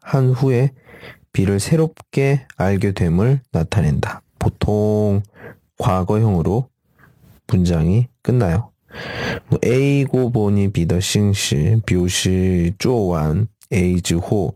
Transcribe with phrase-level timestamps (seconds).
[0.00, 0.72] 한 후에
[1.32, 4.22] B를 새롭게 알게 됨을 나타낸다.
[4.38, 5.22] 보통
[5.78, 6.68] 과거형으로
[7.46, 8.70] 문장이 끝나요.
[9.48, 14.54] 뭐 A고 보니 B 的形式表示做完 A 之后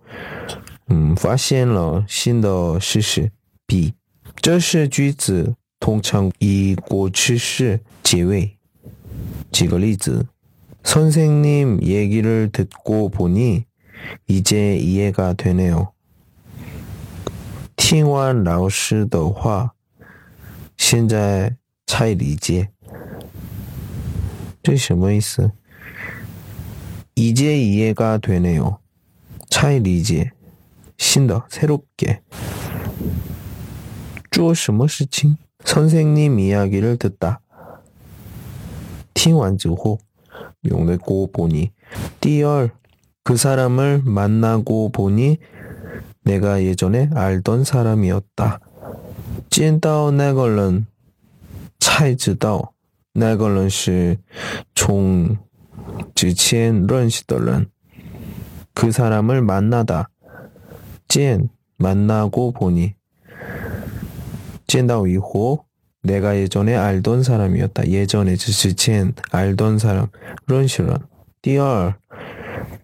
[0.88, 3.30] 嗯发现了新的事实
[3.66, 3.92] B
[4.40, 8.56] 这是句子通常以过去式结尾。
[9.52, 10.26] 举个例子,
[10.84, 13.64] 선생님 얘기를 듣고 보니
[14.26, 15.92] 이제 이해가 되네요.
[17.76, 19.74] 听完老师的话，
[20.76, 22.70] 现在才理解。
[24.62, 25.50] 这什么意思？
[27.14, 28.78] 이제 이해가 되네요.
[29.48, 30.32] 才理解.
[30.98, 32.22] 신더 새롭게.
[34.30, 35.36] 做什么事情?
[35.64, 37.40] 선생님 이야기를 듣다.
[39.14, 39.98] 听完之后
[40.64, 41.72] 용내고 보니
[42.20, 42.70] 第二,
[43.24, 45.38] 그 사람을 만나고 보니
[46.24, 48.60] 내가 예전에 알던 사람이었다.
[49.50, 50.86] 见到那个人
[51.80, 52.74] 才知道
[53.12, 54.16] 那个人是
[54.74, 55.36] 从
[56.14, 57.66] 之前认识的人.
[58.74, 60.08] 그 사람을 만나다.
[61.08, 62.94] 见 만나고 보니
[64.66, 65.64] 见到以后
[66.02, 67.88] 내가 예전에 알던 사람이었다.
[67.88, 70.08] 예전에 之前 알던 사람
[70.46, 71.00] 认识人.
[71.42, 71.94] 第二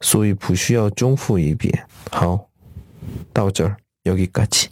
[0.00, 2.48] 所以不需要重复一遍好
[3.32, 4.68] 到这儿 여기까지